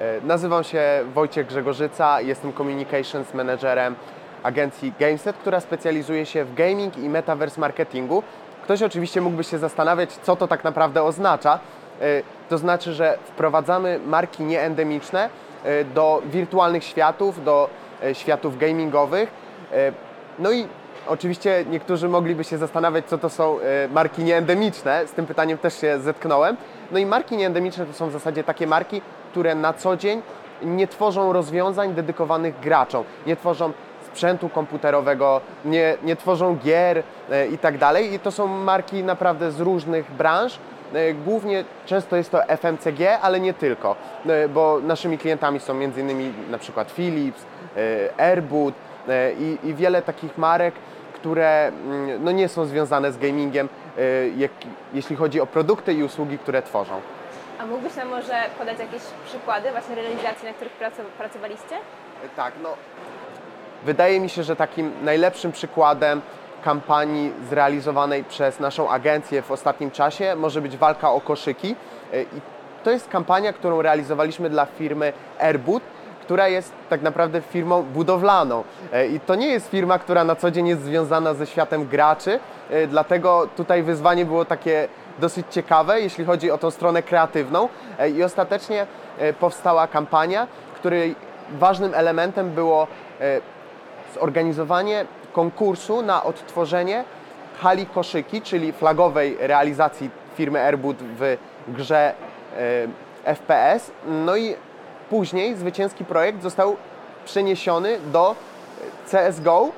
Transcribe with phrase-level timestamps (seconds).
[0.00, 0.82] E, Nazywam się
[1.14, 3.94] Wojciech Grzegorzyca, jestem Communications Managerem
[4.42, 8.22] agencji Gameset, która specjalizuje się w gaming i metaverse marketingu.
[8.64, 11.58] Ktoś oczywiście mógłby się zastanawiać, co to tak naprawdę oznacza.
[12.00, 15.28] E, To znaczy, że wprowadzamy marki nieendemiczne
[15.64, 17.70] e, do wirtualnych światów, do
[18.12, 19.30] światów gamingowych.
[20.38, 20.66] No i
[21.08, 23.58] oczywiście niektórzy mogliby się zastanawiać, co to są
[23.94, 25.06] marki nieendemiczne.
[25.06, 26.56] Z tym pytaniem też się zetknąłem.
[26.90, 30.22] No i marki nieendemiczne to są w zasadzie takie marki, które na co dzień
[30.62, 33.72] nie tworzą rozwiązań dedykowanych graczom, nie tworzą
[34.12, 38.14] sprzętu komputerowego, nie, nie tworzą gier e, i tak dalej.
[38.14, 40.58] I to są marki naprawdę z różnych branż.
[40.94, 46.32] E, Głównie często jest to FMCG, ale nie tylko, e, bo naszymi klientami są m.in.
[46.50, 47.42] na przykład Philips,
[47.76, 48.74] e, Airbud
[49.08, 50.74] e, i, i wiele takich marek,
[51.14, 53.68] które mm, no, nie są związane z gamingiem,
[54.94, 57.00] jeśli chodzi o produkty i usługi, które tworzą.
[57.60, 60.72] A mógłbyś nam może podać jakieś przykłady właśnie realizacji, na których
[61.18, 61.76] pracowaliście?
[62.36, 62.68] Tak, no.
[63.84, 66.20] Wydaje mi się, że takim najlepszym przykładem
[66.64, 71.76] kampanii zrealizowanej przez naszą agencję w ostatnim czasie może być walka o koszyki.
[72.12, 72.40] E, I
[72.84, 75.82] to jest kampania, którą realizowaliśmy dla firmy Airbud,
[76.20, 78.64] która jest tak naprawdę firmą budowlaną.
[78.92, 82.40] E, I to nie jest firma, która na co dzień jest związana ze światem graczy,
[82.70, 84.88] e, dlatego tutaj wyzwanie było takie
[85.20, 87.68] dosyć ciekawe, jeśli chodzi o tą stronę kreatywną.
[87.98, 88.86] E, I ostatecznie
[89.18, 91.14] e, powstała kampania, której
[91.58, 92.86] ważnym elementem było
[93.20, 93.40] e,
[94.14, 97.04] zorganizowanie konkursu na odtworzenie
[97.60, 101.36] hali koszyki, czyli flagowej realizacji firmy Airbud w
[101.68, 102.14] grze
[103.24, 103.90] FPS.
[104.06, 104.54] No i
[105.10, 106.76] później zwycięski projekt został
[107.24, 108.34] przeniesiony do
[109.10, 109.68] CSGO,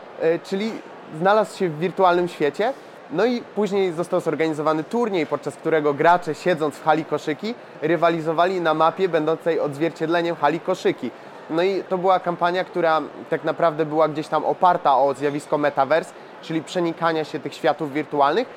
[0.45, 0.73] czyli
[1.19, 2.73] znalazł się w wirtualnym świecie.
[3.13, 8.75] No i później został zorganizowany turniej, podczas którego gracze siedząc w hali koszyki rywalizowali na
[8.75, 11.11] mapie będącej odzwierciedleniem hali koszyki.
[11.51, 16.13] No i to była kampania, która tak naprawdę była gdzieś tam oparta o zjawisko metaverse,
[16.43, 18.49] czyli przenikania się tych światów wirtualnych.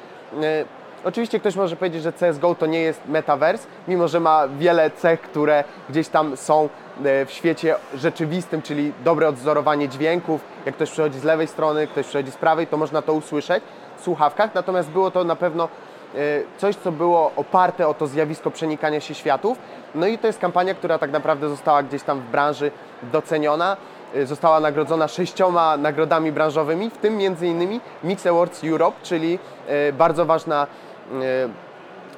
[0.44, 0.66] E,
[1.06, 5.22] Oczywiście ktoś może powiedzieć, że CSGO to nie jest metaverse, mimo że ma wiele cech,
[5.22, 6.70] które gdzieś tam są
[7.06, 10.42] e, w świecie rzeczywistym, czyli dobre odzorowanie dźwięków.
[10.66, 13.64] Jak ktoś przychodzi z lewej strony, ktoś przychodzi z prawej, to można to usłyszeć
[14.02, 14.56] słuchawkach.
[14.56, 16.18] Natomiast było to na pewno e,
[16.58, 19.58] coś, co było oparte o to zjawisko przenikania się światów.
[19.96, 22.72] No i to jest kampania, która tak naprawdę została gdzieś tam w branży
[23.04, 23.78] doceniona.
[24.16, 29.94] E, Została nagrodzona sześcioma nagrodami branżowymi, w tym między innymi Mix Awards Europe, czyli e,
[29.94, 30.68] bardzo ważna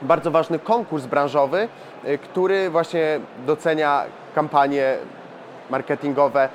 [0.01, 1.67] bardzo ważny konkurs branżowy,
[2.23, 4.03] który właśnie docenia
[4.35, 4.97] kampanie
[5.69, 6.49] marketingowe e,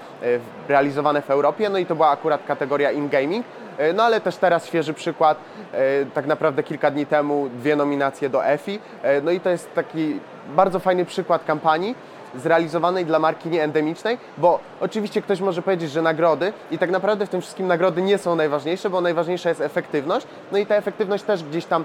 [0.69, 1.69] realizowane w Europie.
[1.69, 3.47] No i to była akurat kategoria in-gaming.
[3.79, 5.39] E, No ale też teraz świeży przykład,
[5.73, 8.79] e, tak naprawdę kilka dni temu dwie nominacje do EFI.
[9.23, 10.21] No i to jest taki
[10.57, 11.95] bardzo fajny przykład kampanii
[12.35, 17.29] zrealizowanej dla marki nieendemicznej, bo oczywiście ktoś może powiedzieć, że nagrody i tak naprawdę w
[17.29, 20.27] tym wszystkim nagrody nie są najważniejsze, bo najważniejsza jest efektywność.
[20.53, 21.85] No i ta efektywność też gdzieś tam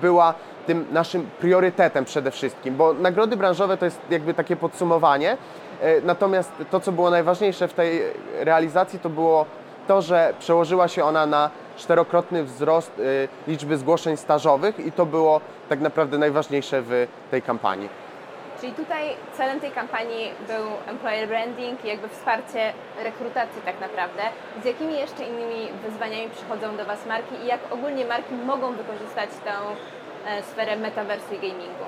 [0.00, 0.34] była
[0.66, 5.36] tym naszym priorytetem przede wszystkim, bo nagrody branżowe to jest jakby takie podsumowanie.
[5.82, 8.02] E, Natomiast to, co było najważniejsze w tej
[8.34, 9.46] realizacji, to było
[9.88, 15.40] to, że przełożyła się ona na czterokrotny wzrost e, liczby zgłoszeń stażowych i to było
[15.68, 17.88] tak naprawdę najważniejsze w tej kampanii.
[18.60, 22.72] Czyli tutaj celem tej kampanii był employer branding i jakby wsparcie
[23.04, 24.22] rekrutacji tak naprawdę.
[24.62, 29.30] Z jakimi jeszcze innymi wyzwaniami przychodzą do Was marki i jak ogólnie marki mogą wykorzystać
[29.44, 29.52] tę
[30.30, 31.84] e, sferę metaversu i gamingu?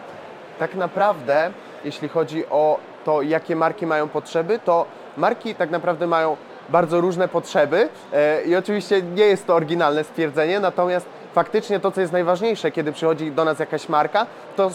[0.58, 1.50] tak naprawdę,
[1.84, 6.36] jeśli chodzi o to, jakie marki mają potrzeby, to marki tak naprawdę mają
[6.68, 12.00] bardzo różne potrzeby e, i oczywiście nie jest to oryginalne stwierdzenie, natomiast faktycznie to, co
[12.00, 14.70] jest najważniejsze, kiedy przychodzi do nas jakaś marka, to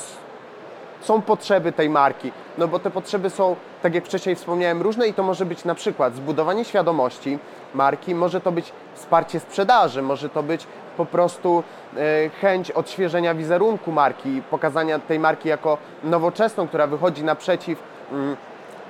[1.01, 2.31] są potrzeby tej marki.
[2.57, 5.75] No bo te potrzeby są, tak jak wcześniej wspomniałem, różne i to może być na
[5.75, 7.39] przykład zbudowanie świadomości
[7.73, 11.63] marki, może to być wsparcie sprzedaży, może to być po prostu
[11.97, 17.94] e, chęć odświeżenia wizerunku marki, pokazania tej marki jako nowoczesną, która wychodzi naprzeciw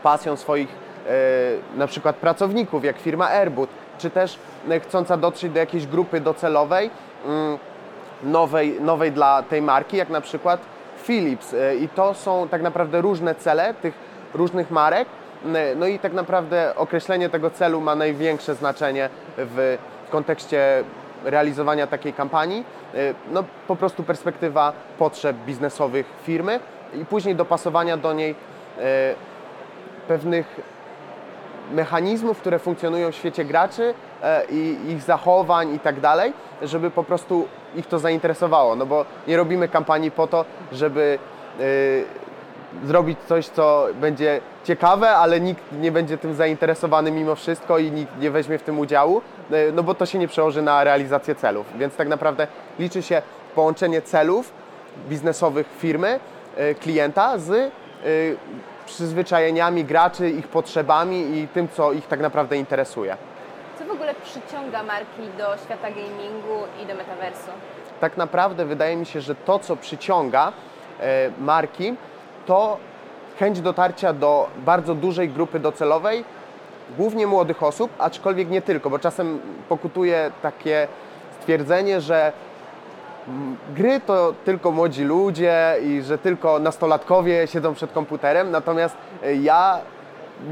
[0.06, 4.40] pasją swoich e, na przykład pracowników, jak firma Airbud, czy też
[4.70, 6.90] e, chcąca dotrzeć do jakiejś grupy docelowej,
[7.26, 7.58] mm,
[8.24, 10.60] nowej, nowej dla tej marki, jak na przykład
[11.04, 11.54] Philips.
[11.54, 13.94] E, I to są tak naprawdę różne cele tych
[14.34, 15.08] różnych marek.
[15.76, 19.78] No i tak naprawdę określenie tego celu ma największe znaczenie w
[20.10, 20.84] kontekście
[21.24, 22.64] realizowania takiej kampanii.
[23.32, 26.60] No po prostu perspektywa potrzeb biznesowych firmy
[27.02, 28.36] i później dopasowania do niej
[30.08, 30.62] pewnych
[31.72, 33.94] mechanizmów, które funkcjonują w świecie graczy
[34.24, 38.76] e, i ich zachowań i tak dalej, żeby po prostu ich to zainteresowało.
[38.76, 41.20] No bo nie robimy kampanii po to, żeby
[41.60, 41.64] e,
[42.88, 48.20] zrobić coś, co będzie ciekawe, ale nikt nie będzie tym zainteresowany mimo wszystko i nikt
[48.20, 51.66] nie weźmie w tym udziału, e, no bo to się nie przełoży na realizację celów.
[51.78, 52.48] Więc tak naprawdę
[52.80, 53.22] liczy się
[53.56, 54.54] połączenie celów
[55.10, 56.20] biznesowych firmy,
[56.58, 57.85] e, klienta z e,
[58.86, 63.18] przyzwyczajeniami graczy, ich potrzebami i tym, co ich tak naprawdę interesuje.
[63.80, 67.52] Co w ogóle przyciąga marki do świata gamingu i do metaversu?
[68.00, 70.52] tak naprawdę wydaje mi się, że to, co przyciąga
[71.00, 71.96] e, marki,
[72.46, 72.78] to
[73.40, 76.24] chęć dotarcia do bardzo dużej grupy docelowej,
[76.98, 80.88] głównie młodych osób, aczkolwiek nie tylko, bo czasem pokutuje takie
[81.40, 82.32] stwierdzenie, że
[83.76, 89.80] gry to tylko młodzi ludzie i że tylko nastolatkowie siedzą przed komputerem, natomiast e, ja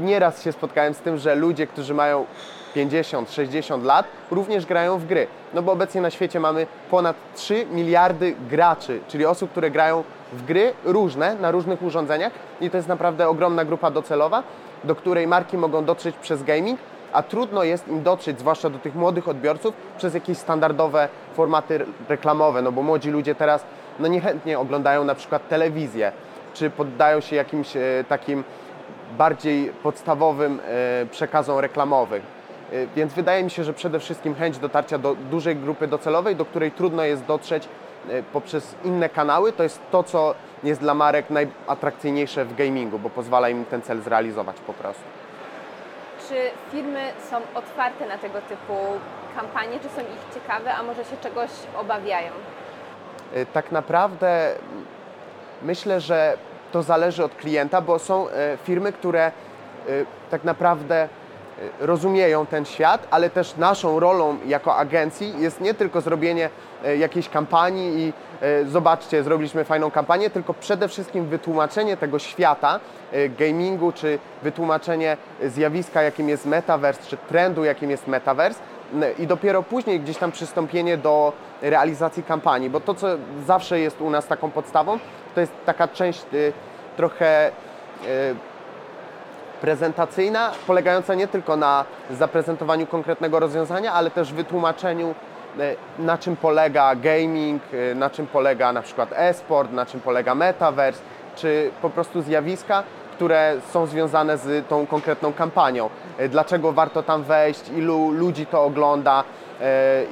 [0.00, 2.26] nieraz się spotkałem z tym, że ludzie, którzy mają
[2.74, 5.26] 50, 60 lat, również grają w gry.
[5.54, 10.44] No bo obecnie na świecie mamy ponad 3 miliardy graczy, czyli osób, które grają w
[10.44, 14.42] gry różne, na różnych urządzeniach i to jest naprawdę ogromna grupa docelowa,
[14.84, 16.80] do której marki mogą dotrzeć przez gaming,
[17.14, 22.62] a trudno jest im dotrzeć, zwłaszcza do tych młodych odbiorców, przez jakieś standardowe formaty reklamowe,
[22.62, 23.64] no bo młodzi ludzie teraz
[23.98, 26.12] no niechętnie oglądają na przykład telewizję,
[26.54, 28.44] czy poddają się jakimś e, takim
[29.18, 32.22] bardziej podstawowym e, przekazom reklamowym.
[32.72, 36.44] E, Więc wydaje mi się, że przede wszystkim chęć dotarcia do dużej grupy docelowej, do
[36.44, 37.68] której trudno jest dotrzeć
[38.32, 40.34] poprzez inne kanały, to jest to, co
[40.64, 45.23] jest dla marek najatrakcyjniejsze w gamingu, bo pozwala im ten cel zrealizować po prostu.
[46.28, 47.00] Czy firmy
[47.30, 48.72] są otwarte na tego typu
[49.36, 51.50] kampanie, czy są ich ciekawe, a może się czegoś
[51.80, 52.32] obawiają?
[53.34, 54.54] E, Tak naprawdę
[55.62, 56.36] myślę, że
[56.72, 59.32] to zależy od klienta, bo są e, firmy, które e,
[60.30, 61.08] tak naprawdę
[61.80, 66.50] rozumieją ten świat, ale też naszą rolą jako agencji jest nie tylko zrobienie
[66.84, 68.12] e, jakiejś kampanii i
[68.42, 72.80] e, zobaczcie, zrobiliśmy fajną kampanię, tylko przede wszystkim wytłumaczenie tego świata
[73.38, 75.16] gamingu, czy wytłumaczenie
[75.46, 78.60] zjawiska, jakim jest metaverse, czy trendu, jakim jest metaverse,
[78.94, 83.06] N- i dopiero później gdzieś tam przystąpienie do realizacji kampanii, bo to, co
[83.46, 84.98] zawsze jest u nas taką podstawą,
[85.34, 86.52] to jest taka część y,
[86.96, 88.34] trochę y,
[89.64, 95.14] prezentacyjna, polegająca nie tylko na zaprezentowaniu konkretnego rozwiązania, ale też wytłumaczeniu,
[95.58, 100.34] e, na czym polega gaming, e, na czym polega na przykład e-sport, na czym polega
[100.34, 101.00] metaverse,
[101.36, 102.82] czy po prostu zjawiska,
[103.12, 105.90] które są związane z tą konkretną kampanią.
[106.18, 109.24] E, Dlaczego warto tam wejść, ilu ludzi to ogląda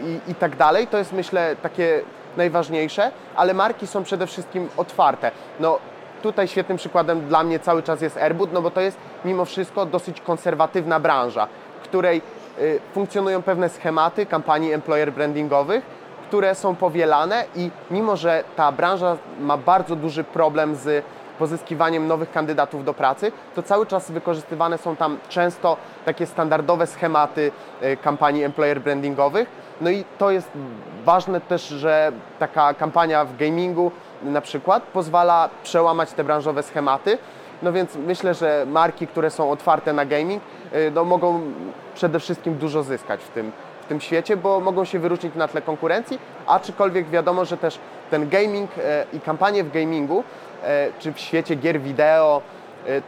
[0.04, 0.86] i, i tak dalej.
[0.86, 2.00] To jest myślę takie
[2.36, 5.30] najważniejsze, ale marki są przede wszystkim otwarte.
[5.60, 5.78] No,
[6.22, 9.86] Tutaj świetnym przykładem dla mnie cały czas jest Airbud, no bo to jest mimo wszystko
[9.86, 11.48] dosyć konserwatywna branża,
[11.80, 12.22] w której
[12.58, 15.84] y, funkcjonują pewne schematy kampanii employer brandingowych,
[16.28, 21.04] które są powielane i mimo, że ta branża ma bardzo duży problem z
[21.38, 27.50] pozyskiwaniem nowych kandydatów do pracy, to cały czas wykorzystywane są tam często takie standardowe schematy
[27.82, 29.61] y, kampanii employer brandingowych.
[29.80, 30.50] No i to jest
[31.04, 33.90] ważne też, że taka kampania w gamingu
[34.22, 37.18] na przykład pozwala przełamać te branżowe schematy.
[37.62, 40.42] No więc myślę, że marki, które są otwarte na gaming,
[40.74, 41.40] y, no mogą
[41.94, 43.52] przede wszystkim dużo zyskać w tym,
[43.82, 47.78] w tym świecie, bo mogą się wyróżnić na tle konkurencji, aczkolwiek wiadomo, że też
[48.10, 50.24] ten gaming e, i kampanie w gamingu,
[50.62, 52.42] e, czy w świecie gier wideo,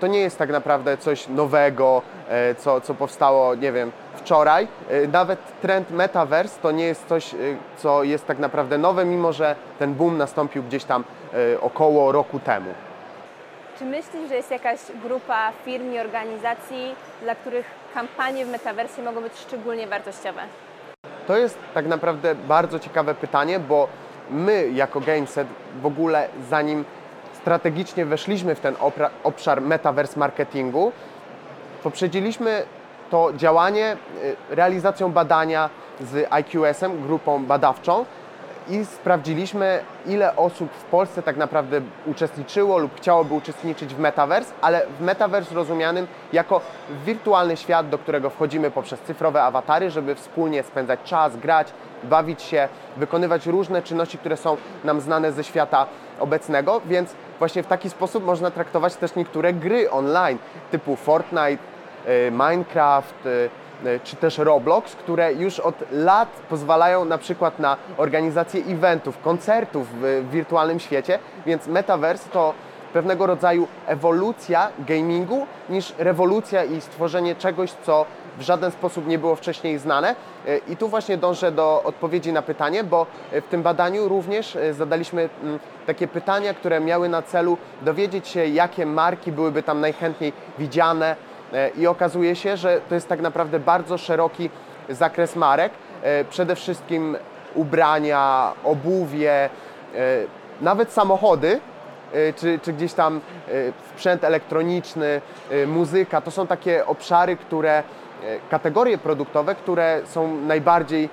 [0.00, 4.68] to nie jest tak naprawdę coś nowego, e, co, co powstało, nie wiem, wczoraj.
[4.90, 7.36] E, Nawet trend metaverse to nie jest coś, e,
[7.76, 11.04] co jest tak naprawdę nowe, mimo że ten boom nastąpił gdzieś tam
[11.54, 12.70] e, około roku temu.
[13.78, 19.20] Czy myślisz, że jest jakaś grupa firm i organizacji, dla których kampanie w metaversie mogą
[19.20, 20.40] być szczególnie wartościowe?
[21.26, 23.88] To jest tak naprawdę bardzo ciekawe pytanie, bo
[24.30, 25.48] my jako Gameset
[25.82, 26.84] w ogóle zanim
[27.44, 28.74] strategicznie weszliśmy w ten
[29.24, 30.92] obszar metaverse marketingu,
[31.82, 32.62] poprzedziliśmy
[33.10, 33.96] to działanie
[34.50, 35.70] y, realizacją badania
[36.00, 38.04] z IQS-em, grupą badawczą
[38.68, 44.86] i sprawdziliśmy, ile osób w Polsce tak naprawdę uczestniczyło lub chciałoby uczestniczyć w metaverse, ale
[44.98, 46.60] w metaverse rozumianym jako
[47.06, 51.68] wirtualny świat, do którego wchodzimy poprzez cyfrowe awatary, żeby wspólnie spędzać czas, grać,
[52.02, 55.86] bawić się, wykonywać różne czynności, które są nam znane ze świata
[56.20, 60.38] obecnego, więc właśnie w taki sposób można traktować też niektóre gry online,
[60.70, 61.62] typu Fortnite,
[62.08, 63.50] y, Minecraft, y,
[64.04, 70.30] czy też Roblox, które już od lat pozwalają na przykład na organizację eventów, koncertów w
[70.30, 72.54] wirtualnym świecie, więc Metaverse to
[72.94, 78.06] pewnego rodzaju ewolucja gamingu niż rewolucja i stworzenie czegoś, co
[78.38, 80.14] w żaden sposób nie było wcześniej znane.
[80.46, 84.56] E, I tu właśnie dążę do odpowiedzi na pytanie, bo e, w tym badaniu również
[84.56, 89.80] e, zadaliśmy mm, takie pytania, które miały na celu dowiedzieć się, jakie marki byłyby tam
[89.80, 91.16] najchętniej widziane.
[91.54, 94.50] E, I okazuje się, że to jest tak naprawdę bardzo szeroki
[94.88, 95.72] zakres marek.
[96.02, 97.16] E, Przede wszystkim
[97.54, 99.48] ubrania, obuwie, e,
[100.60, 101.60] nawet samochody,
[102.36, 103.20] czy, czy gdzieś tam
[103.90, 105.20] sprzęt elektroniczny,
[105.66, 106.20] muzyka.
[106.20, 107.82] To są takie obszary, które,
[108.50, 111.08] kategorie produktowe, które są najbardziej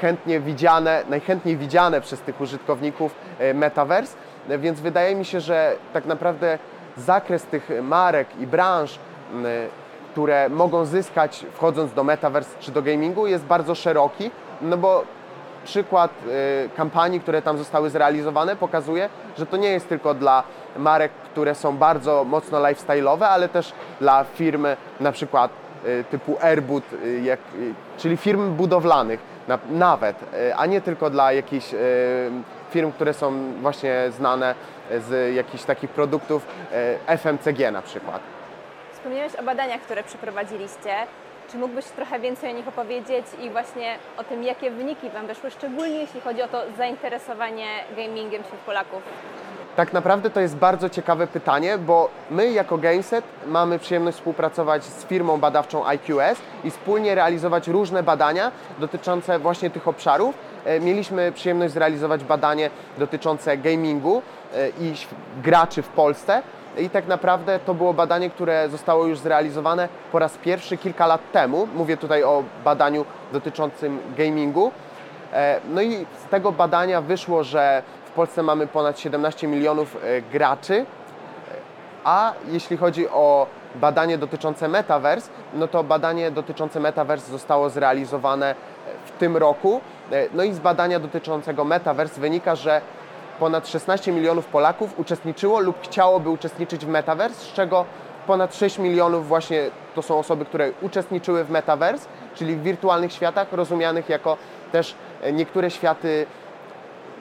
[0.00, 3.14] chętnie widziane, najchętniej widziane przez tych użytkowników
[3.54, 4.16] Metaverse,
[4.48, 6.58] więc wydaje mi się, że tak naprawdę
[6.96, 8.98] zakres tych marek i branż,
[10.12, 14.30] które mogą zyskać wchodząc do Metaverse czy do gamingu jest bardzo szeroki,
[14.62, 15.04] no bo
[15.64, 16.10] przykład
[16.66, 20.42] y, kampanii, które tam zostały zrealizowane pokazuje, że to nie jest tylko dla
[20.76, 24.66] marek, które są bardzo mocno lifestyle'owe, ale też dla firm
[25.00, 25.50] na przykład
[25.86, 27.40] y, typu Airbud, y, jak,
[27.98, 30.16] czyli firm budowlanych na, nawet,
[30.56, 31.74] a nie tylko dla jakichś
[32.70, 34.54] firm, które są właśnie znane
[35.08, 36.46] z jakichś takich produktów
[37.06, 38.31] FMCG na przykład.
[39.02, 40.94] Wspomniałeś o badaniach, które przeprowadziliście.
[41.50, 45.50] Czy mógłbyś trochę więcej o nich opowiedzieć i właśnie o tym, jakie wyniki Wam wyszły,
[45.50, 47.66] szczególnie jeśli chodzi o to zainteresowanie
[47.96, 49.02] gamingiem wśród Polaków?
[49.76, 55.04] Tak naprawdę to jest bardzo ciekawe pytanie, bo my jako Gameset mamy przyjemność współpracować z
[55.04, 60.34] firmą badawczą IQS i wspólnie realizować różne badania dotyczące właśnie tych obszarów.
[60.64, 64.22] E, Mieliśmy przyjemność zrealizować badanie dotyczące gamingu
[64.54, 64.94] e, i
[65.42, 66.42] graczy w Polsce.
[66.78, 71.20] I tak naprawdę to było badanie, które zostało już zrealizowane po raz pierwszy kilka lat
[71.32, 71.68] temu.
[71.74, 74.72] Mówię tutaj o badaniu dotyczącym gamingu.
[75.32, 80.22] E, No i z tego badania wyszło, że w Polsce mamy ponad 17 milionów e,
[80.22, 80.86] graczy,
[82.04, 88.54] a jeśli chodzi o badanie dotyczące Metaverse, no to badanie dotyczące Metaverse zostało zrealizowane
[89.04, 89.80] w tym roku.
[90.12, 92.80] E, No i z badania dotyczącego Metaverse wynika, że
[93.42, 97.84] ponad 16 milionów Polaków uczestniczyło lub chciałoby uczestniczyć w Metaverse, z czego
[98.26, 103.52] ponad 6 milionów właśnie to są osoby, które uczestniczyły w Metaverse, czyli w wirtualnych światach,
[103.52, 104.36] rozumianych jako
[104.72, 106.26] też e, niektóre światy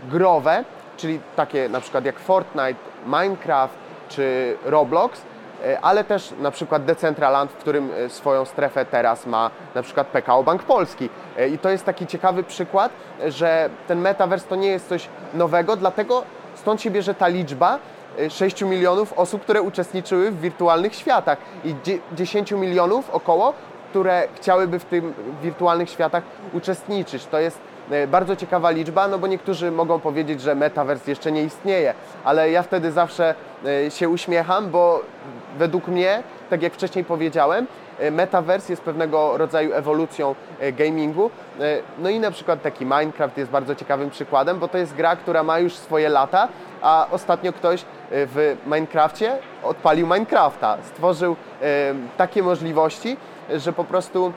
[0.10, 0.63] growe,
[0.98, 3.75] czyli takie na przykład jak Fortnite, Minecraft
[4.10, 5.22] czy Roblox,
[5.82, 10.44] ale też na przykład Decentraland, w którym e, swoją strefę teraz ma na przykład PKO
[10.44, 11.10] Bank Polski.
[11.38, 12.91] E, I to jest taki ciekawy przykład,
[13.24, 16.24] e, że ten metaverse to nie jest coś nowego, dlatego
[16.56, 17.80] stąd się bierze ta liczba
[18.20, 23.53] e, 6 milionów osób, które uczestniczyły w wirtualnych światach i dzie- 10 milionów około,
[23.89, 27.25] które chciałyby w tym wirtualnych światach uczestniczyć.
[27.25, 27.62] To jest e,
[28.07, 31.93] bardzo ciekawa liczba, no bo niektórzy mogą powiedzieć, że metaverse jeszcze nie istnieje,
[32.24, 33.36] ale ja wtedy zawsze
[33.86, 35.01] e, się uśmiecham, bo
[35.57, 37.67] według mnie, tak jak wcześniej powiedziałem,
[38.00, 41.31] e, metaverse jest pewnego rodzaju ewolucją e, gamingu.
[41.60, 45.15] E, No i na przykład taki Minecraft jest bardzo ciekawym przykładem, bo to jest gra,
[45.15, 46.48] która ma już swoje lata,
[46.81, 51.65] a ostatnio ktoś e, w Minecrafcie odpalił Minecrafta, stworzył e,
[52.17, 53.17] takie możliwości,
[53.55, 54.33] że po prostu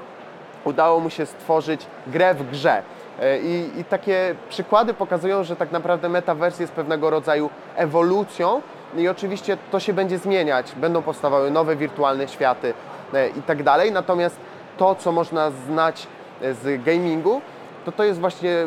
[0.65, 2.83] udało mu się stworzyć grę w grze.
[3.21, 8.63] E, I, I takie przykłady pokazują, że tak naprawdę metaverse jest pewnego rodzaju ewolucją
[8.97, 10.73] i oczywiście to się będzie zmieniać.
[10.77, 12.75] Będą powstawały nowe wirtualne światy
[13.15, 13.93] e, i tak dalej.
[13.93, 14.37] Natomiast
[14.77, 16.07] to, co można znać
[16.43, 17.41] e, z gamingu,
[17.85, 18.67] to to jest właśnie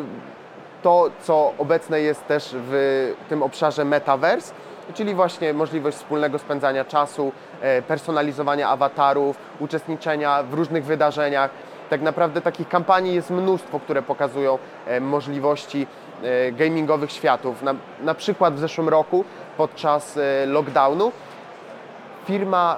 [0.82, 4.54] to, co obecne jest też w tym obszarze metaverse,
[4.94, 7.32] czyli właśnie możliwość wspólnego spędzania czasu,
[7.88, 11.50] personalizowania awatarów, uczestniczenia w różnych wydarzeniach.
[11.90, 15.86] Tak naprawdę takich kampanii jest mnóstwo, które pokazują e, możliwości
[16.22, 17.62] e, gamingowych światów.
[17.62, 19.24] Na, na przykład w zeszłym roku
[19.56, 21.12] podczas e, lockdownu
[22.26, 22.76] firma,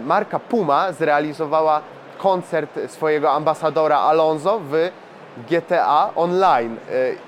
[0.00, 1.80] marka Puma zrealizowała
[2.18, 4.90] koncert swojego ambasadora Alonso w
[5.50, 6.76] GTA Online.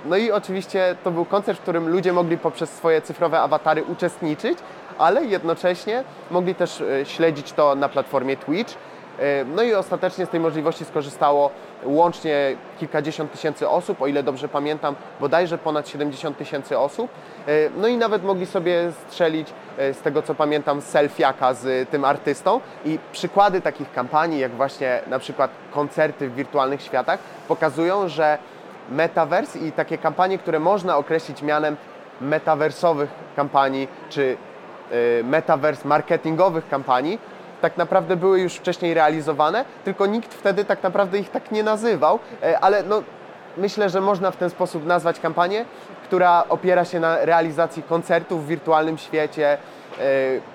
[0.04, 4.58] No i oczywiście to był koncert, w którym ludzie mogli poprzez swoje cyfrowe awatary uczestniczyć,
[4.98, 8.74] ale jednocześnie mogli też śledzić to na platformie Twitch.
[9.18, 11.50] E, No i ostatecznie z tej możliwości skorzystało
[11.84, 17.10] łącznie kilkadziesiąt tysięcy osób, o ile dobrze pamiętam, bodajże ponad 70 tysięcy osób.
[17.46, 19.48] E, No i nawet mogli sobie strzelić,
[19.78, 22.60] e, z tego co pamiętam, selfiaka z tym artystą.
[22.84, 28.38] I przykłady takich kampanii, jak właśnie na przykład koncerty w wirtualnych światach, pokazują, że
[28.90, 31.76] metaverse i takie kampanie, które można określić mianem
[32.20, 34.36] metaversowych kampanii, czy
[35.24, 37.18] metaverse marketingowych kampanii,
[37.60, 42.18] tak naprawdę były już wcześniej realizowane, tylko nikt wtedy tak naprawdę ich tak nie nazywał,
[42.42, 43.02] e, ale no,
[43.56, 45.64] myślę, że można w ten sposób nazwać kampanię,
[46.04, 49.58] która opiera się na realizacji koncertów w wirtualnym świecie,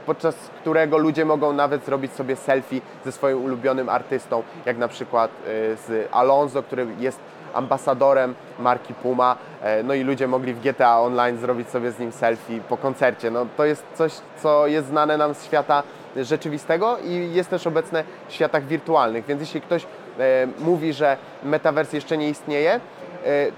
[0.05, 5.31] podczas którego ludzie mogą nawet zrobić sobie selfie ze swoim ulubionym artystą, jak na przykład
[5.31, 5.45] e,
[5.75, 7.19] z Alonso, który jest
[7.53, 12.11] ambasadorem marki Puma, e, no i ludzie mogli w GTA Online zrobić sobie z nim
[12.11, 13.31] selfie po koncercie.
[13.31, 15.83] No, to jest coś, co jest znane nam z świata
[16.15, 21.97] rzeczywistego i jest też obecne w światach wirtualnych, więc jeśli ktoś e, mówi, że metaverse
[21.97, 22.79] jeszcze nie istnieje, e,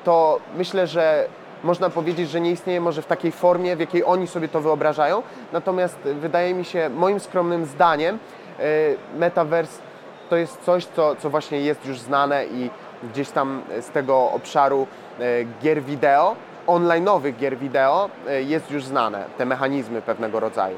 [0.03, 1.27] to myślę, że
[1.63, 5.23] można powiedzieć, że nie istnieje może w takiej formie, w jakiej oni sobie to wyobrażają.
[5.53, 8.19] Natomiast wydaje mi się, moim skromnym zdaniem,
[9.17, 9.81] metaverse
[10.29, 12.69] to jest coś, co, co właśnie jest już znane i
[13.05, 14.87] gdzieś tam z tego obszaru
[15.19, 15.23] e,
[15.61, 16.35] gier wideo,
[16.67, 20.77] online'owych gier wideo e, jest już znane, te mechanizmy pewnego rodzaju.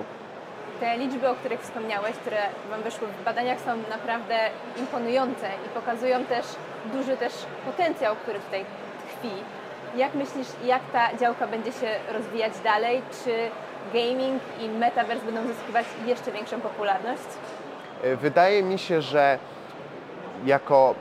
[0.80, 2.38] Te liczby, o których wspomniałeś, które
[2.70, 4.36] Wam wyszły w badaniach są naprawdę
[4.78, 6.46] imponujące i pokazują też
[6.94, 7.34] duży też
[7.66, 8.66] potencjał, który tutaj
[9.14, 9.30] tkwi.
[9.96, 13.02] Jak myślisz, jak ta działka będzie się rozwijać dalej?
[13.24, 13.32] Czy
[13.94, 17.24] gaming i metaverse będą zyskiwać jeszcze większą popularność?
[18.04, 19.40] E, Wydaje mi się, że
[20.46, 20.96] jako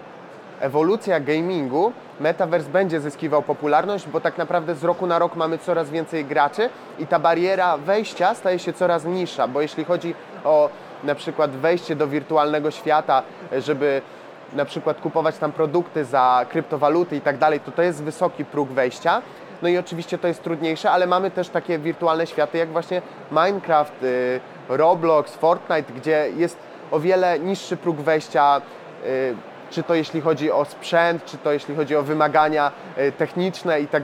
[0.61, 5.91] ewolucja gamingu metaverse będzie zyskiwał popularność, bo tak naprawdę z roku na rok mamy coraz
[5.91, 10.69] więcej graczy i ta bariera wejścia staje się coraz niższa, bo jeśli chodzi o
[11.05, 13.23] na przykład wejście do wirtualnego świata,
[13.59, 14.03] żeby
[14.53, 18.69] na przykład kupować tam produkty za kryptowaluty i tak dalej, to to jest wysoki próg
[18.69, 19.23] wejścia.
[19.63, 24.03] No i oczywiście to jest trudniejsze, ale mamy też takie wirtualne światy jak właśnie Minecraft,
[24.03, 26.59] y, Roblox, Fortnite, gdzie jest
[26.91, 28.61] o wiele niższy próg wejścia,
[29.07, 29.37] y,
[29.71, 33.87] czy to jeśli chodzi o sprzęt, czy to jeśli chodzi o wymagania y, techniczne i
[33.87, 34.03] tak.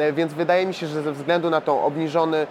[0.00, 2.46] Y, Więc wydaje mi się, że ze względu na tą obniżony,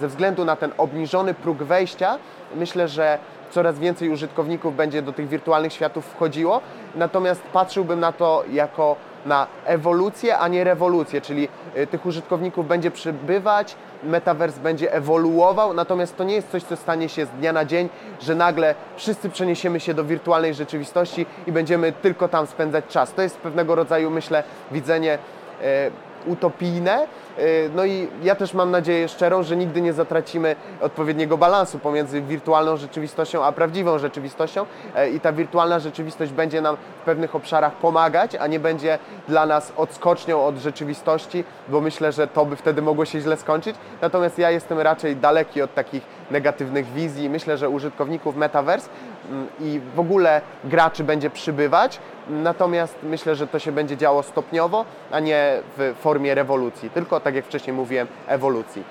[0.00, 2.18] ze względu na ten obniżony próg wejścia,
[2.56, 3.18] myślę, że
[3.50, 6.60] coraz więcej użytkowników będzie do tych wirtualnych światów wchodziło.
[6.94, 8.96] Natomiast patrzyłbym na to jako
[9.26, 16.16] na ewolucję, a nie rewolucję, czyli y, tych użytkowników będzie przybywać, metaverse będzie ewoluował, natomiast
[16.16, 17.88] to nie jest coś, co stanie się z dnia na dzień,
[18.20, 23.12] że nagle wszyscy przeniesiemy się do wirtualnej rzeczywistości i będziemy tylko tam spędzać czas.
[23.12, 25.18] To jest pewnego rodzaju, myślę, widzenie
[25.62, 25.90] e,
[26.26, 27.06] utopijne.
[27.38, 32.22] E, No i ja też mam nadzieję szczerą, że nigdy nie zatracimy odpowiedniego balansu pomiędzy
[32.22, 37.72] wirtualną rzeczywistością a prawdziwą rzeczywistością e, i ta wirtualna rzeczywistość będzie nam w pewnych obszarach
[37.72, 42.82] pomagać, a nie będzie dla nas odskocznią od rzeczywistości, bo myślę, że to by wtedy
[42.82, 43.76] mogło się źle skończyć.
[44.02, 47.30] Natomiast ja jestem raczej daleki od takich negatywnych wizji.
[47.30, 48.88] Myślę, że użytkowników Metaverse
[49.30, 54.84] mm, i w ogóle graczy będzie przybywać, natomiast myślę, że to się będzie działo stopniowo,
[55.10, 58.84] a nie w formie rewolucji, tylko tak jak wcześniej mówiłem, ewolucji.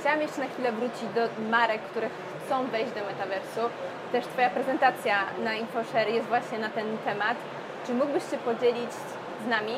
[0.00, 2.08] Chciałam jeszcze na chwilę wrócić do marek, które
[2.46, 3.60] chcą wejść do metaversu.
[4.12, 7.36] Też Twoja prezentacja na InfoShare jest właśnie na ten temat.
[7.86, 8.90] Czy mógłbyś się podzielić
[9.44, 9.74] z nami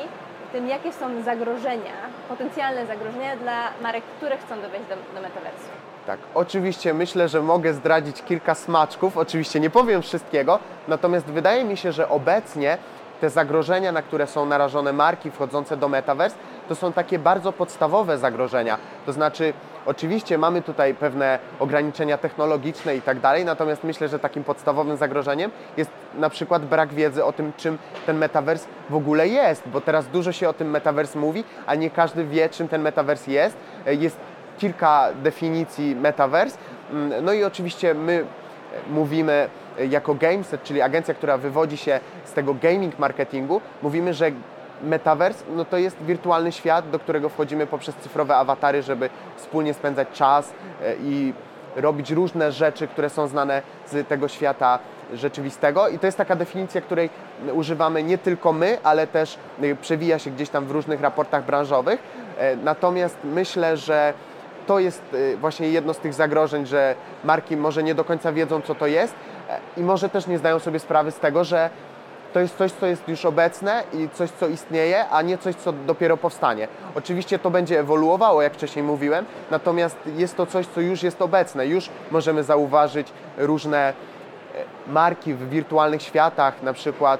[0.51, 1.93] tym, jakie są zagrożenia,
[2.29, 5.67] potencjalne zagrożenia dla marek, które chcą wejść do, do metaversu?
[6.07, 11.77] Tak, oczywiście myślę, że mogę zdradzić kilka smaczków, oczywiście nie powiem wszystkiego, natomiast wydaje mi
[11.77, 12.77] się, że obecnie
[13.21, 16.37] te zagrożenia, na które są narażone marki wchodzące do Metaverse,
[16.69, 18.77] to są takie bardzo podstawowe zagrożenia.
[19.05, 19.53] To znaczy,
[19.85, 25.51] oczywiście mamy tutaj pewne ograniczenia technologiczne i tak dalej, natomiast myślę, że takim podstawowym zagrożeniem
[25.77, 30.07] jest na przykład brak wiedzy o tym, czym ten Metaverse w ogóle jest, bo teraz
[30.07, 33.57] dużo się o tym Metaverse mówi, a nie każdy wie, czym ten Metaverse jest.
[33.85, 34.17] Jest
[34.57, 36.57] kilka definicji metaverse.
[36.91, 38.25] Mm, No i oczywiście my
[38.89, 39.49] mówimy
[39.89, 44.31] jako Gameset, czyli agencja, która wywodzi się z tego gaming marketingu, mówimy, że
[44.83, 50.07] metaverse no to jest wirtualny świat, do którego wchodzimy poprzez cyfrowe awatary, żeby wspólnie spędzać
[50.13, 51.33] czas e, i
[51.75, 54.79] robić różne rzeczy, które są znane z tego świata
[55.13, 55.87] rzeczywistego.
[55.87, 57.09] I to jest taka definicja, której
[57.53, 61.99] używamy nie tylko my, ale też y, przewija się gdzieś tam w różnych raportach branżowych.
[62.37, 64.13] E, Natomiast myślę, że
[64.67, 68.61] to jest y, właśnie jedno z tych zagrożeń, że marki może nie do końca wiedzą,
[68.61, 69.15] co to jest
[69.49, 71.69] e, i może też nie zdają sobie sprawy z tego, że
[72.33, 75.73] to jest coś, co jest już obecne i coś, co istnieje, a nie coś, co
[75.73, 76.67] dopiero powstanie.
[76.95, 81.67] Oczywiście to będzie ewoluowało, jak wcześniej mówiłem, natomiast jest to coś, co już jest obecne.
[81.67, 83.93] Już możemy zauważyć różne e,
[84.91, 87.19] marki w wirtualnych światach, na przykład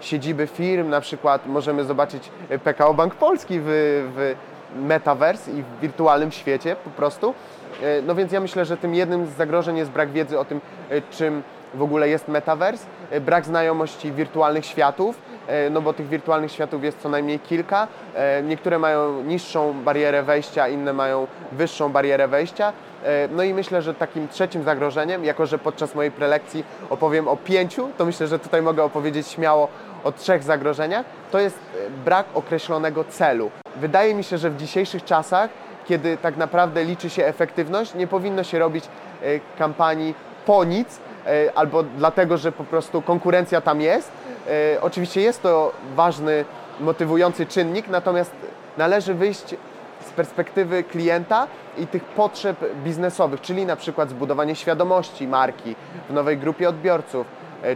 [0.00, 3.64] siedziby firm, na przykład możemy zobaczyć e, PKO Bank Polski w,
[4.16, 4.34] w
[4.74, 7.34] metaverse i w wirtualnym świecie po prostu.
[7.82, 10.60] E, No więc ja myślę, że tym jednym z zagrożeń jest brak wiedzy o tym,
[10.90, 11.42] e, czym
[11.74, 12.86] w ogóle jest metaverse,
[13.20, 17.88] brak znajomości wirtualnych światów, e, no bo tych wirtualnych światów jest co najmniej kilka.
[18.42, 22.72] Niektóre mają niższą barierę wejścia, inne mają wyższą barierę wejścia.
[23.30, 27.88] No i myślę, że takim trzecim zagrożeniem, jako że podczas mojej prelekcji opowiem o pięciu,
[27.98, 29.68] to myślę, że tutaj mogę opowiedzieć śmiało
[30.04, 31.58] o trzech zagrożeniach, to jest
[32.04, 33.50] brak określonego celu.
[33.76, 35.50] Wydaje mi się, że w dzisiejszych czasach
[35.84, 38.84] kiedy tak naprawdę liczy się efektywność, nie powinno się robić
[39.22, 40.14] e, kampanii
[40.46, 44.12] po nic, e, albo dlatego, że po prostu konkurencja tam jest.
[44.74, 46.44] E, Oczywiście jest to ważny,
[46.80, 48.32] motywujący czynnik, natomiast
[48.78, 49.54] należy wyjść
[50.00, 51.46] z perspektywy klienta
[51.78, 55.76] i tych potrzeb biznesowych, czyli na przykład zbudowanie świadomości marki
[56.08, 57.26] w nowej grupie odbiorców,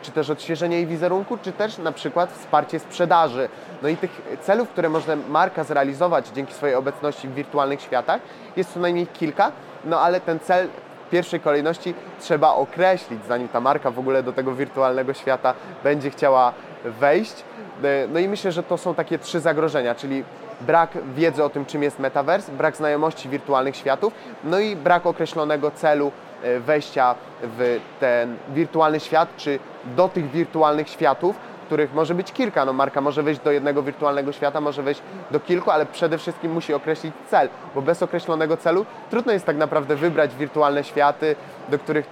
[0.02, 3.48] czy też odświeżenie jej wizerunku, czy też na przykład wsparcie sprzedaży.
[3.82, 8.20] No i tych celów, które może marka zrealizować dzięki swojej obecności w wirtualnych światach,
[8.56, 9.52] jest co najmniej kilka,
[9.84, 10.68] no ale ten cel
[11.06, 16.10] w pierwszej kolejności trzeba określić, zanim ta marka w ogóle do tego wirtualnego świata będzie
[16.10, 16.52] chciała
[16.84, 17.44] wejść.
[17.84, 20.24] E, No i myślę, że to są takie trzy zagrożenia, czyli
[20.60, 24.12] brak wiedzy o tym, czym jest metaverse, brak znajomości wirtualnych światów,
[24.44, 29.58] no i brak określonego celu e, wejścia w ten wirtualny świat, czy
[29.96, 32.64] do tych wirtualnych światów, których może być kilka.
[32.64, 36.52] No, marka może wejść do jednego wirtualnego świata, może wejść do kilku, ale przede wszystkim
[36.52, 41.36] musi określić cel, bo bez określonego celu trudno jest tak naprawdę wybrać wirtualne światy,
[41.68, 42.06] do których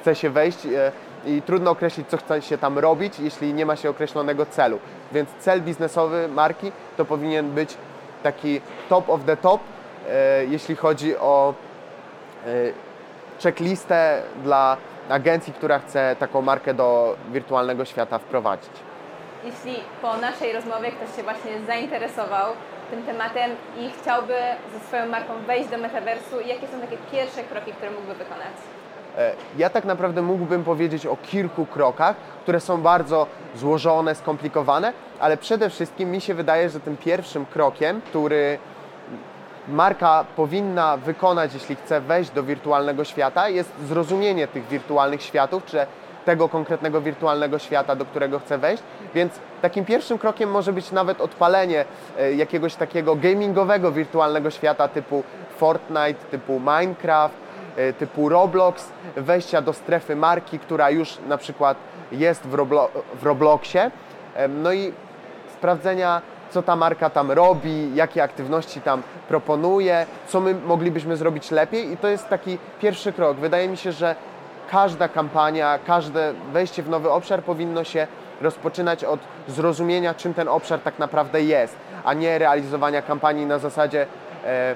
[0.00, 0.92] chce się wejść e,
[1.26, 4.78] i trudno określić, co chce się tam robić, jeśli nie ma się określonego celu.
[5.12, 7.76] Więc cel biznesowy marki to powinien być
[8.22, 9.60] taki top of the top,
[10.10, 11.54] e, jeśli chodzi o
[12.46, 12.48] e,
[13.42, 14.76] checklistę dla
[15.08, 18.70] agencji, która chce taką markę do wirtualnego świata wprowadzić.
[19.44, 22.52] Jeśli po naszej rozmowie ktoś się właśnie zainteresował
[22.90, 24.34] tym tematem i chciałby
[24.74, 28.52] ze swoją marką wejść do metaversu, jakie są takie pierwsze kroki, które mógłby wykonać?
[29.18, 35.36] E, Ja tak naprawdę mógłbym powiedzieć o kilku krokach, które są bardzo złożone, skomplikowane, ale
[35.36, 38.58] przede wszystkim mi się wydaje, że tym pierwszym krokiem, który
[39.68, 45.86] marka powinna wykonać, jeśli chce wejść do wirtualnego świata, jest zrozumienie tych wirtualnych światów, czy
[46.24, 48.82] tego konkretnego wirtualnego świata, do którego chce wejść.
[49.14, 49.32] Więc
[49.62, 51.84] takim pierwszym krokiem może być nawet odpalenie
[52.18, 55.22] e, jakiegoś takiego gamingowego wirtualnego świata typu
[55.56, 57.34] Fortnite, typu Minecraft,
[57.76, 61.76] e, typu Roblox, wejścia do strefy marki, która już na przykład
[62.12, 62.88] jest w, Roblo-
[63.20, 63.90] w Robloxie.
[64.48, 64.92] No i
[65.62, 71.92] sprawdzenia, co ta marka tam robi, jakie aktywności tam proponuje, co my moglibyśmy zrobić lepiej
[71.92, 73.36] i to jest taki pierwszy krok.
[73.36, 74.16] Wydaje mi się, że
[74.70, 78.06] każda kampania, każde wejście w nowy obszar powinno się
[78.40, 84.06] rozpoczynać od zrozumienia, czym ten obszar tak naprawdę jest, a nie realizowania kampanii na zasadzie
[84.44, 84.74] e,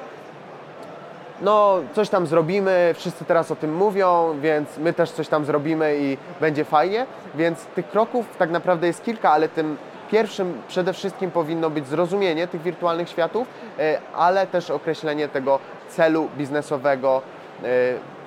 [1.43, 5.97] no coś tam zrobimy, wszyscy teraz o tym mówią, więc my też coś tam zrobimy
[6.01, 7.07] i będzie fajnie.
[7.35, 12.47] Więc tych kroków tak naprawdę jest kilka, ale tym pierwszym przede wszystkim powinno być zrozumienie
[12.47, 17.23] tych wirtualnych światów, e, ale też określenie tego celu biznesowego,
[17.63, 17.67] e,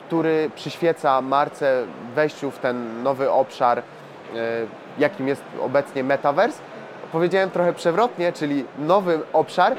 [0.07, 3.83] który przyświeca marce wejściu w ten nowy obszar, e,
[4.97, 6.61] jakim jest obecnie metaverse.
[7.11, 9.75] Powiedziałem trochę przewrotnie, czyli nowy obszar,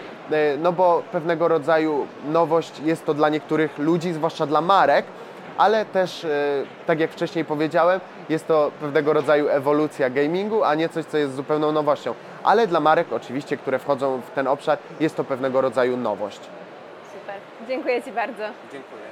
[0.58, 5.04] no bo pewnego rodzaju nowość jest to dla niektórych ludzi, zwłaszcza dla marek,
[5.58, 6.26] ale też,
[6.86, 11.34] tak jak wcześniej powiedziałem, jest to pewnego rodzaju ewolucja gamingu, a nie coś, co jest
[11.34, 12.14] zupełną nowością.
[12.42, 16.40] Ale dla marek, oczywiście, które wchodzą w ten obszar, jest to pewnego rodzaju nowość.
[17.12, 17.34] Super.
[17.68, 18.42] Dziękuję Ci bardzo.
[18.72, 19.09] Dziękuję.